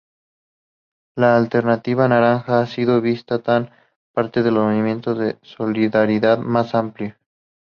[1.15, 3.69] La Alternativa Naranja ha sido vista tan
[4.15, 7.13] parte del movimiento de Solidaridad más amplio.